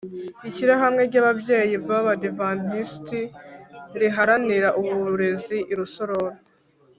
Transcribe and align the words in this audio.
Ishyirahamwe 0.49 1.01
ry 1.09 1.17
ababyeyi 1.21 1.75
b 1.87 1.89
abadivantisiti 1.99 3.21
riharanira 3.99 4.69
uburezi 4.81 5.57
i 5.71 5.73
rusororo 5.79 6.31